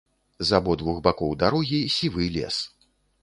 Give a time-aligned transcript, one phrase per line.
[0.47, 2.57] З абодвух бакоў дарогі сівы лес.